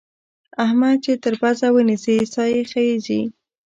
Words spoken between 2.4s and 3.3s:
يې خېږي.